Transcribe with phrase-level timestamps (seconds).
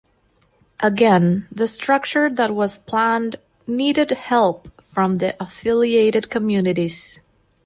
[0.79, 3.35] Again, the structure that was planned
[3.67, 7.19] needed help from the affiliated communities.